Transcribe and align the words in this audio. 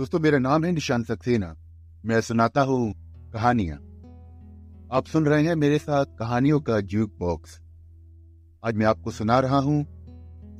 दोस्तों, 0.00 0.18
मेरा 0.18 0.38
नाम 0.38 0.64
है 0.64 0.72
निशान 0.72 1.02
सक्सेना। 1.02 1.56
मैं 2.04 2.20
सुनाता 2.20 2.62
हूँ 2.62 2.94
कहानियाँ। 3.32 3.76
आप 4.92 5.04
सुन 5.06 5.26
रहे 5.26 5.44
हैं 5.44 5.54
मेरे 5.54 5.78
साथ 5.78 6.04
कहानियों 6.18 6.60
का 6.60 6.80
ज्यूक 6.80 7.12
बॉक्स। 7.18 7.60
आज 8.64 8.74
मैं 8.74 8.86
आपको 8.86 9.10
सुना 9.10 9.40
रहा 9.40 9.58
हूँ, 9.58 9.84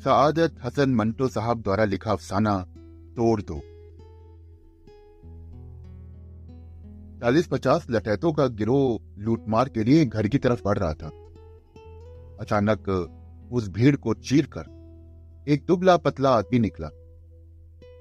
सआदत 0.00 0.54
हसन 0.64 0.95
मंटो 0.95 1.29
साहब 1.29 1.62
द्वारा 1.62 1.84
लिखा 1.84 2.12
अफसाना, 2.12 2.64
तोड़ 3.16 3.43
दो। 3.43 3.61
चालीस 7.20 7.46
पचास 7.46 7.86
लटैतों 7.91 8.32
का 8.32 8.46
गिरोह 8.46 9.22
लूटमार 9.22 9.68
के 9.68 9.84
लिए 9.84 10.04
घर 10.04 10.29
की 10.29 10.38
तरफ़ 10.38 10.62
बढ़ 10.64 10.79
रहा 10.79 10.95
था। 10.95 11.09
अचानक 12.41 12.88
उस 13.52 13.68
भीड़ 13.68 13.96
को 13.96 14.14
चीर 14.14 14.48
कर 14.57 15.45
एक 15.48 15.64
दुबला 15.66 15.96
पतला 15.96 16.30
आदमी 16.30 16.58
निकला। 16.58 16.91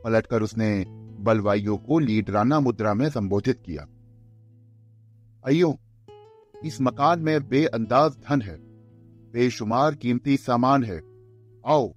पलटकर 0.03 0.41
उसने 0.41 0.99
बलवाइयों 1.19 1.77
को 1.77 1.99
लीडराना 1.99 2.59
मुद्रा 2.59 2.93
में 2.93 3.09
संबोधित 3.09 3.59
किया। 3.65 3.87
अयो 5.45 5.79
इस 6.65 6.81
मकान 6.81 7.19
में 7.19 7.49
बेअंदाज 7.49 8.11
धन 8.11 8.41
है, 8.41 8.57
बेशुमार 9.31 9.95
कीमती 9.95 10.37
सामान 10.37 10.83
है। 10.83 11.01
आओ, 11.65 11.93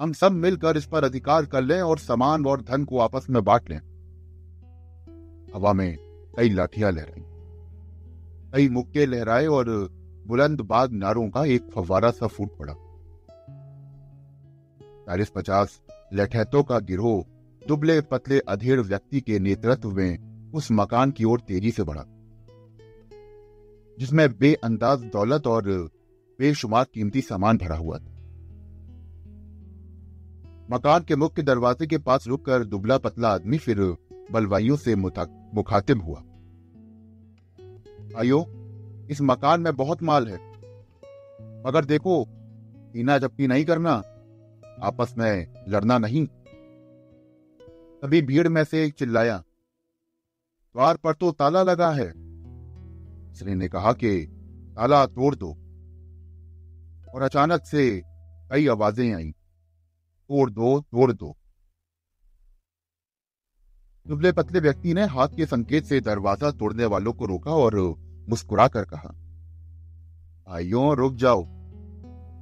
हम 0.00 0.12
सब 0.12 0.32
मिलकर 0.32 0.76
इस 0.76 0.86
पर 0.86 1.04
अधिकार 1.04 1.46
कर 1.46 1.62
लें 1.62 1.82
और 1.82 1.98
सामान 1.98 2.46
और 2.46 2.62
धन 2.62 2.84
को 2.84 2.98
आपस 2.98 3.26
में 3.30 3.44
बांट 3.44 3.70
लें। 3.70 3.78
हवा 5.54 5.72
में 5.72 5.96
कई 6.36 6.50
लाठियाँ 6.50 6.92
लहराई। 6.92 7.22
कई 8.52 8.68
मुक्के 8.68 9.06
लहराए 9.06 9.46
और 9.46 9.88
बुलंद 10.26 10.60
बाग 10.60 10.92
नारों 10.92 11.30
का 11.30 11.44
एक 11.44 11.62
फवारा 11.74 12.10
सा 12.10 12.26
फूट 12.26 12.48
पड़ा। 12.58 12.72
चालीस 15.06 15.30
पचास 15.30 15.80
लठैतों 16.12 16.62
का 16.62 16.78
गिरोह 16.78 17.37
दुबले 17.68 18.00
पतले 18.00 18.38
अधेड़ 18.48 18.80
व्यक्ति 18.80 19.20
के 19.20 19.38
नेतृत्व 19.38 19.90
में 19.90 20.52
उस 20.52 20.68
मकान 20.72 21.10
की 21.10 21.24
ओर 21.24 21.40
तेज़ी 21.40 21.70
से 21.70 21.82
बढ़ा, 21.82 22.04
जिसमें 23.98 24.28
बेअंदाज 24.38 25.00
दौलत 25.12 25.46
और 25.46 25.68
बेशुमार 26.38 26.84
कीमती 26.84 27.20
सामान 27.20 27.58
भरा 27.58 27.76
हुआ 27.76 27.98
था। 27.98 28.14
मकान 30.70 31.04
के 31.04 31.16
मुख्य 31.16 31.42
दरवाजे 31.42 31.86
के 31.86 31.98
पास 31.98 32.26
रुककर 32.28 32.64
दुबला 32.64 32.98
पतला 32.98 33.28
आदमी 33.30 33.58
फिर 33.58 33.80
बलवाइयों 34.32 34.76
से 34.76 34.94
मुखातिब 34.94 36.02
हुआ। 36.02 36.22
आयो 38.20 38.40
इस 39.10 39.20
मकान 39.22 39.60
में 39.60 39.74
बहुत 39.76 40.02
माल 40.02 40.28
है, 40.28 40.38
मगर 41.66 41.84
देखो, 41.84 42.24
कीना 42.92 43.18
जबकि 43.18 43.46
नहीं 43.46 43.64
करना, 43.64 43.92
आपस 44.82 45.14
में 45.18 45.64
लड़ना 45.68 45.98
नहीं। 45.98 46.26
तभी 48.02 48.22
भीड़ 48.22 48.48
में 48.48 48.64
से 48.64 48.84
एक 48.84 48.94
चिल्लाया, 48.94 49.38
द्वार 50.74 50.96
पर 50.96 51.14
तो 51.14 51.32
ताला 51.32 51.62
लगा 51.62 51.90
है। 51.90 52.10
श्री 53.34 53.54
ने 53.54 53.68
कहा 53.68 53.92
कि, 53.92 54.26
ताला 54.76 55.06
तोड़ 55.06 55.34
दो। 55.34 55.50
और 57.14 57.22
अचानक 57.22 57.64
से 57.64 58.02
कई 58.50 58.68
आवाज़ें 58.68 59.14
आई, 59.14 59.30
तोड़ 60.28 60.50
दो 60.50 60.80
तोड़ 60.80 61.12
दो। 61.12 61.36
दुबले 64.06 64.32
पतले 64.32 64.60
व्यक्ति 64.60 64.94
ने 64.94 65.06
हाथ 65.06 65.28
के 65.28 65.46
संकेत 65.46 65.84
से 65.84 66.00
दरवाज़ा 66.00 66.50
तोड़ने 66.50 66.84
वालों 66.84 67.12
को 67.12 67.26
रोका 67.26 67.50
और 67.50 67.76
मुस्कुरा 68.28 68.68
कर 68.68 68.84
कहा, 68.84 69.08
भाइयों, 70.48 70.96
रुक 70.96 71.14
जाओ। 71.14 71.44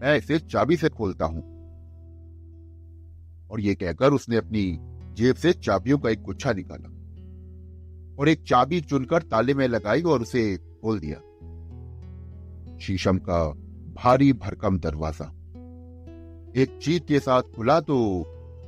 मैं 0.01 0.17
इसे 0.17 0.39
चाबी 0.39 0.77
से 0.77 0.89
खोलता 0.89 1.25
हूँ। 1.25 1.57
और 3.51 3.61
ये 3.61 3.75
कहकर 3.75 4.13
उसने 4.13 4.37
अपनी 4.37 4.86
जेब 5.17 5.37
से 5.37 5.53
चाबियों 5.53 5.99
का 5.99 6.11
एक 6.11 6.23
गुच्छा 6.23 6.53
निकाला 6.53 6.89
और 8.19 8.29
एक 8.29 8.43
चाबी 8.43 8.81
चुनकर 8.81 9.23
ताले 9.23 9.55
में 9.55 9.67
लगाई 9.69 10.03
और 10.03 10.23
उसे 10.23 10.57
खोल 10.57 10.99
दिया। 10.99 11.19
शीशम 12.79 13.19
का 13.19 13.39
भारी 13.95 14.33
भरकम 14.33 14.79
दरवाज़ा। 14.79 15.27
एक 16.57 16.79
चीत 16.83 17.07
के 17.09 17.21
साथ 17.21 17.43
खुला 17.57 17.81
तो 17.81 17.99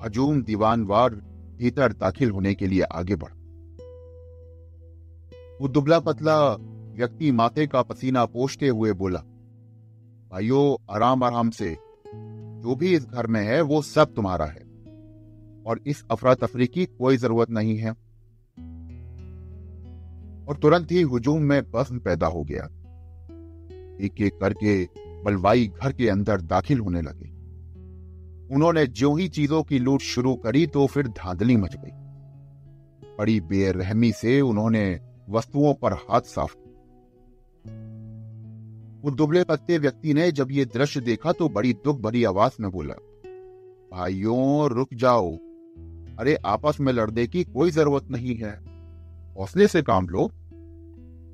हजूम 0.04 0.42
दीवानवार 0.42 1.14
भीतर 1.58 1.92
दाखिल 1.92 2.30
होने 2.30 2.54
के 2.54 2.66
लिए 2.66 2.82
आगे 2.82 3.16
बढ़ा। 3.16 3.34
वो 5.60 5.68
दुबला 5.68 5.98
पतला 6.00 6.38
व्यक्ति 6.94 7.30
माथे 7.32 7.66
का 7.66 7.82
पसीना 7.82 8.24
पोषते 8.26 8.68
हुए 8.68 8.92
बोला, 8.92 9.20
भाइयों 10.30 10.94
आराम 10.94 11.22
आराम 11.24 11.50
से, 11.50 11.76
जो 12.62 12.74
भी 12.74 12.94
इस 12.94 13.06
घर 13.06 13.26
में 13.26 13.42
है, 13.42 13.60
वो 13.60 13.82
सब 13.82 14.14
तुम्हारा 14.14 14.46
है। 14.46 14.67
और 15.68 15.80
इस 15.86 16.04
अफरा 16.10 16.34
तफरी 16.34 16.66
की 16.66 16.86
कोई 16.86 17.16
ज़रूरत 17.16 17.50
नहीं 17.50 17.76
है। 17.78 17.90
और 20.48 20.56
तुरंत 20.56 20.92
ही 20.92 21.02
हुजूम 21.02 21.42
में 21.42 21.70
बस्म 21.70 21.98
पैदा 21.98 22.26
हो 22.26 22.42
गया। 22.44 22.64
एक 24.00 24.20
एक 24.20 24.38
करके 24.40 24.84
बलवाई 25.24 25.66
घर 25.82 25.92
के 25.92 26.08
अंदर 26.08 26.40
दाखिल 26.40 26.78
होने 26.78 27.02
लगे। 27.02 27.28
उन्होंने 28.54 28.86
जो 28.86 29.14
ही 29.14 29.28
चीज़ों 29.28 29.62
की 29.62 29.78
लूट 29.78 30.00
शुरू 30.00 30.34
करी 30.34 30.66
तो 30.66 30.86
फिर 30.86 31.08
धांधली 31.08 31.56
मच 31.56 31.76
गई। 31.76 31.90
बड़ी 33.18 33.40
बेरहमी 33.40 34.12
से 34.12 34.40
उन्होंने 34.40 35.00
वस्तुओं 35.30 35.74
पर 35.74 35.92
हाथ 35.92 36.20
साफ़ 36.20 36.54
किया। 36.54 36.68
वो 39.04 39.10
दुबले 39.10 39.44
पत्ते 39.44 39.78
व्यक्ति 39.78 40.14
ने 40.14 40.32
जब 40.32 40.48
ये 40.50 40.64
दृश्य 40.64 41.00
देखा 41.00 41.32
तो 41.32 41.48
बड़ी 41.48 41.72
दुख 41.72 42.00
भरी 42.00 42.24
आवाज़ 42.24 42.52
में 42.60 42.70
बोला, 42.70 42.94
भाइयों, 43.92 44.70
रुक 44.70 44.88
जाओ। 44.94 45.36
अरे, 46.18 46.34
आपस 46.46 46.76
में 46.80 46.92
लड़ने 46.92 47.26
की 47.26 47.44
कोई 47.44 47.70
ज़रूरत 47.70 48.06
नहीं 48.10 48.34
है। 48.36 48.52
हौसले 49.38 49.66
से 49.66 49.82
काम 49.82 50.08
लो। 50.08 50.24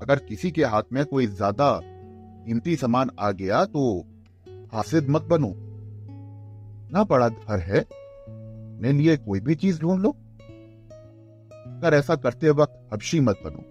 अगर 0.03 0.19
किसी 0.19 0.51
के 0.51 0.65
हाथ 0.65 0.83
में 0.93 1.05
कोई 1.05 1.27
ज़्यादा 1.27 1.81
कीमती 1.83 2.77
सामान 2.77 3.11
आ 3.21 3.31
गया 3.31 3.65
तो 3.65 4.07
हासिद 4.73 5.11
मत 5.11 5.23
बनो। 5.23 5.55
ना 6.93 7.05
बड़ा 7.05 7.29
घर 7.29 7.59
है, 7.59 7.81
अपने 7.81 8.93
लिए 8.93 9.17
कोई 9.17 9.41
भी 9.41 9.55
चीज़ 9.55 9.81
ढूंढ 9.81 10.03
लो। 10.03 10.11
अगर 11.79 11.95
ऐसा 11.95 12.17
करते 12.17 12.51
वक्त 12.51 12.89
हबशी 12.93 13.21
मत 13.21 13.41
बनो। 13.45 13.65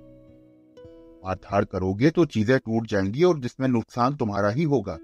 मारधाड़ 1.26 1.64
करोगे 1.66 2.10
तो 2.10 2.26
चीज़ें 2.26 2.58
टूट 2.60 2.88
जाएँगी 2.88 3.24
और 3.24 3.40
जिसमें 3.40 3.68
नुकसान 3.68 4.16
तुम्हारा 4.16 4.50
ही 4.50 4.64
होगा। 4.64 4.98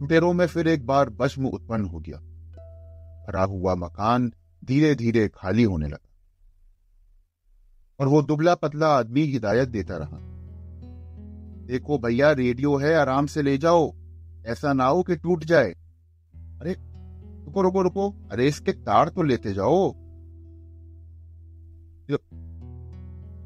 लुटेरों 0.00 0.32
में 0.32 0.46
फिर 0.46 0.68
एक 0.68 0.86
बार 0.86 1.10
बश्म 1.10 1.46
उत्पन्न 1.46 1.84
हो 1.84 2.00
गया। 2.00 2.20
भरा 3.28 3.44
हुआ 3.44 3.74
मकान 3.74 4.32
धीरे 4.64 4.94
धीरे 4.94 5.28
खाली 5.28 5.62
होने 5.62 5.88
लगा। 5.88 6.08
और 8.00 8.08
वो 8.08 8.22
दुबला 8.22 8.54
पतला 8.54 8.88
आदमी 8.88 9.22
हिदायत 9.22 9.68
देता 9.68 9.96
रहा। 9.96 10.36
देखो 11.66 11.98
भैया, 11.98 12.32
रेडियो 12.32 12.76
है, 12.76 12.94
आराम 12.94 13.26
से 13.26 13.42
ले 13.42 13.58
जाओ। 13.58 13.94
ऐसा 14.46 14.72
ना 14.72 14.86
हो 14.86 15.02
कि 15.02 15.16
टूट 15.16 15.44
जाए। 15.44 15.70
अरे, 16.36 16.76
रुको 17.44 17.62
रुको 17.62 17.82
रुको। 17.82 18.28
अरे, 18.32 18.48
इसके 18.48 18.72
तार 18.72 19.08
तो 19.08 19.22
लेते 19.22 19.52
जाओ। 19.52 19.92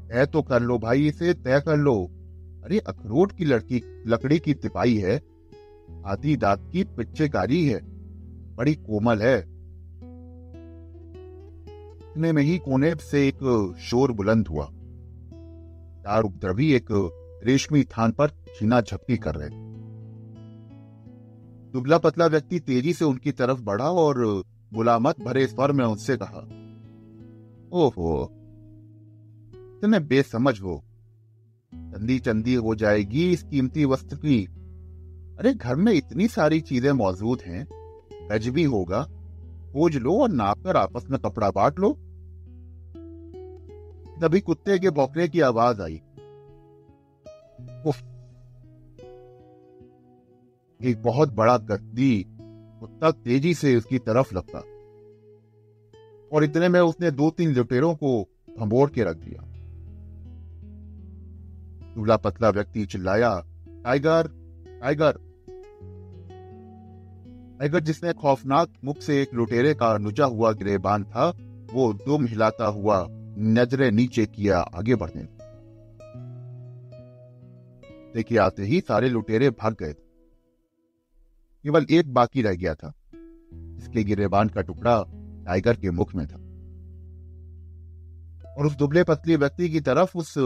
तय 0.09 0.25
तो 0.25 0.41
कर 0.41 0.61
लो 0.61 0.79
भाई, 0.79 1.07
इसे 1.07 1.33
तय 1.33 1.59
कर 1.59 1.77
लो। 1.77 2.05
अरे, 2.65 2.79
अखरोट 2.79 3.31
की 3.31 3.45
लड़की, 3.45 4.03
लकड़ी 4.07 4.39
की 4.39 4.53
तिपाई 4.53 4.97
है। 4.97 5.21
आधी 6.05 6.35
दांत 6.35 6.69
की 6.71 6.83
पिच्छेकारी 6.83 7.67
है। 7.67 7.79
बड़ी 8.55 8.75
कोमल 8.75 9.21
है। 9.21 9.50
इतने 12.11 12.31
में 12.31 12.43
ही 12.43 12.57
कोने 12.57 12.95
से 12.95 13.27
एक 13.27 13.73
शोर 13.79 14.11
बुलंद 14.11 14.47
हुआ। 14.47 14.65
चार 16.03 16.23
उपद्रवी 16.23 16.73
एक 16.73 16.85
रेशमी 17.43 17.83
थान 17.83 18.11
पर 18.11 18.29
छीना 18.29 18.81
झपकी 18.81 19.17
कर 19.17 19.35
रहे 19.35 19.49
दुबला 21.71 21.97
पतला 21.97 22.27
व्यक्ति 22.27 22.59
तेज़ी 22.59 22.93
से 22.93 23.05
उनकी 23.05 23.31
तरफ़ 23.31 23.61
बढ़ा 23.61 23.89
और 23.89 24.43
गुलामत 24.73 25.19
भरे 25.19 25.47
स्वर 25.47 25.71
में 25.71 25.85
उनसे 25.85 26.17
कहा। 26.17 26.39
ओहो, 27.71 28.23
इतने 29.77 29.99
बेसमझ 29.99 30.61
हो। 30.61 30.83
चंदी 31.75 32.19
चंदी 32.19 32.53
हो 32.53 32.75
जाएगी 32.75 33.31
इस 33.31 33.43
कीमती 33.43 33.85
वस्त्र 33.85 34.15
की। 34.15 34.45
अरे, 35.39 35.53
घर 35.53 35.75
में 35.75 35.93
इतनी 35.93 36.27
सारी 36.27 36.61
चीज़ें 36.61 36.91
मौजूद 36.91 37.41
हैं। 37.41 37.67
गज 38.31 38.47
भी 38.47 38.63
होगा 38.63 39.07
खोज 39.73 39.97
लो 39.97 40.21
और 40.21 40.29
नाप 40.29 40.63
कर 40.63 40.77
आपस 40.77 41.05
में 41.09 41.19
कपड़ा 41.19 41.51
बांट 41.51 41.79
लो। 41.79 41.93
तभी 44.21 44.39
कुत्ते 44.39 44.79
के 44.79 44.89
भौंकने 44.89 45.27
की 45.27 45.41
आवाज़ 45.41 45.81
आई। 45.81 46.01
एक 50.83 51.01
बहुत 51.05 51.33
बड़ा 51.33 51.57
गद्दी 51.57 52.25
कुत्ता 52.79 53.11
तेज़ी 53.11 53.53
से 53.53 53.75
उसकी 53.75 53.99
तरफ़ 53.99 54.35
लगता। 54.35 54.59
और 56.33 56.43
इतने 56.43 56.69
में 56.69 56.79
उसने 56.79 57.11
दो 57.11 57.29
तीन 57.29 57.53
लुटेरों 57.53 57.95
को 57.95 58.27
भंबोड़ 58.59 58.89
के 58.89 59.03
रख 59.03 59.17
दिया। 59.17 59.47
दूल्हा 61.95 62.17
पतला 62.17 62.49
व्यक्ति 62.49 62.85
चिल्लाया, 62.85 63.45
टाइगर 63.69 64.27
टाइगर! 64.81 65.30
टाइगर 67.61 67.79
जिसने 67.79 68.13
खौफनाक 68.13 68.73
मुख 68.83 68.97
से 68.97 69.21
एक 69.21 69.33
लुटेरे 69.33 69.73
का 69.73 69.97
नुचा 69.97 70.25
हुआ 70.25 70.51
गिरेबान 70.51 71.03
था, 71.03 71.29
वो 71.73 71.93
दुम 71.93 72.25
हिलाता 72.25 72.65
हुआ 72.65 73.07
नजरे 73.37 73.91
नीचे 73.91 74.25
किया 74.25 74.59
आगे 74.59 74.95
बढ़ने। 74.95 75.23
देखिए, 78.13 78.37
आते 78.37 78.63
ही 78.63 78.79
सारे 78.79 79.09
लुटेरे 79.09 79.49
भाग 79.49 79.75
गए। 79.79 79.93
केवल 81.63 81.85
एक 81.91 82.13
बाकी 82.13 82.41
रह 82.41 82.53
गया 82.53 82.73
था 82.73 82.93
इसके 83.77 84.03
गिरेबान 84.03 84.49
का 84.49 84.61
टुकड़ा 84.61 85.03
टाइगर 85.45 85.75
के 85.75 85.91
मुख 85.91 86.15
में 86.15 86.27
था। 86.27 86.37
और 88.53 88.65
उस 88.65 88.75
दुबले 88.75 89.03
पतली 89.03 89.35
व्यक्ति 89.35 89.69
की 89.69 89.79
तरफ़ 89.79 90.17
उस 90.17 90.37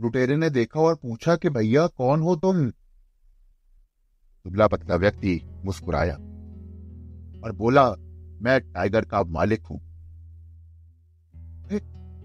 लुटेरे 0.00 0.36
ने 0.36 0.50
देखा 0.50 0.80
और 0.80 0.94
पूछा 0.94 1.36
कि, 1.36 1.48
भैया, 1.48 1.86
कौन 1.86 2.20
हो 2.20 2.36
तुम? 2.36 2.66
दुबला 4.44 4.66
पतला 4.66 4.96
व्यक्ति 4.96 5.46
मुस्कुराया। 5.64 6.18
और 7.44 7.52
बोला, 7.52 7.90
मैं 8.42 8.60
टाइगर 8.60 9.04
का 9.04 9.22
मालिक 9.24 9.66
हूँ। 9.66 9.80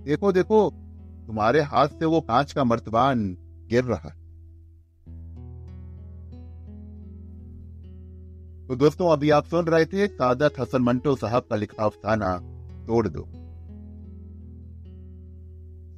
देखो 0.04 0.32
देखो, 0.32 0.70
तुम्हारे 1.28 1.62
हाथ 1.62 1.88
से 1.88 2.06
वो 2.06 2.22
कांच 2.22 2.52
का 2.52 2.64
मर्तबान 2.64 3.38
गिर 3.68 3.84
रहा 3.84 4.10
है। 4.10 4.20
तो 8.68 8.76
दोस्तों, 8.76 9.12
अभी 9.12 9.30
आप 9.30 9.46
सुन 9.46 9.66
रहे 9.66 9.86
थे 9.86 10.08
सादत 10.08 10.54
हसन 10.60 10.82
मंटो 10.82 11.16
साहब 11.16 11.44
का 11.50 11.56
लिखा 11.56 11.86
अफसाना, 11.86 12.38
तोड़ 12.88 13.08
दो। 13.08 13.24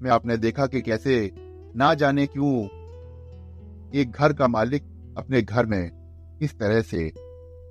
में 0.01 0.11
आपने 0.11 0.37
देखा 0.37 0.67
कि 0.67 0.81
कैसे 0.81 1.31
ना 1.75 1.93
जाने 1.93 2.27
क्यों 2.27 2.65
एक 3.95 4.11
घर 4.11 4.33
का 4.33 4.47
मालिक 4.47 4.83
अपने 5.17 5.41
घर 5.41 5.65
में 5.65 5.89
किस 6.39 6.59
तरह 6.59 6.81
से 6.81 7.09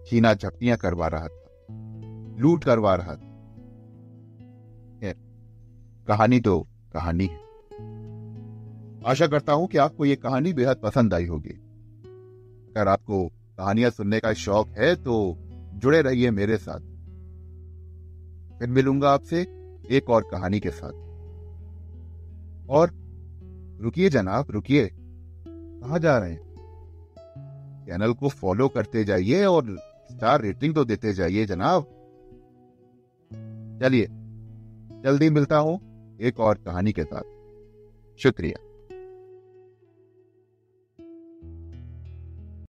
छीना 0.06 0.34
झपटियाँ 0.34 0.76
करवा 0.76 1.06
रहा 1.06 1.28
था। 1.28 1.39
लूट 2.40 2.64
करवा 2.64 2.94
रहा 2.94 3.14
था। 3.14 3.26
कहानी 6.08 6.40
तो 6.40 6.66
कहानी 6.92 7.26
है। 7.26 7.36
आशा 9.06 9.26
करता 9.26 9.52
हूँ 9.52 9.66
कि 9.66 9.78
आपको 9.78 10.04
यह 10.04 10.14
कहानी 10.14 10.52
बेहद 10.52 10.76
पसंद 10.76 11.14
आई 11.14 11.26
होगी। 11.26 11.50
अगर 12.70 12.88
आपको 12.88 13.26
कहानियाँ 13.28 13.90
सुनने 13.90 14.20
का 14.20 14.32
शौक 14.32 14.68
है 14.68 14.94
तो 14.96 15.36
जुड़े 15.74 16.02
रहिए 16.02 16.30
मेरे 16.30 16.56
साथ। 16.56 16.80
फिर 18.58 18.68
मिलूँगा 18.68 19.10
आपसे 19.10 19.40
एक 19.90 20.10
और 20.10 20.22
कहानी 20.22 20.60
के 20.60 20.70
साथ। 20.70 20.92
और 22.70 22.90
रुकिए 23.80 24.08
जनाब, 24.08 24.46
रुकिए। 24.50 24.90
कहा 25.46 25.98
जा 25.98 26.18
रहे 26.18 26.30
हैं? 26.30 26.50
चैनल 27.86 28.12
को 28.12 28.28
फॉलो 28.28 28.68
करते 28.68 29.04
जाइए 29.04 29.44
और 29.44 29.76
स्टार 30.12 30.40
रेटिंग 30.40 30.74
तो 30.74 30.84
देते 30.84 31.12
जाइए 31.12 31.46
जनाब। 31.46 31.99
चलिए 33.80 34.06
जल्दी 35.04 35.30
मिलता 35.30 35.56
हूँ 35.56 35.78
एक 36.20 36.40
और 36.40 36.54
कहानी 36.54 36.92
के 36.92 37.04
साथ। 37.04 37.22
शुक्रिया। 38.18 38.69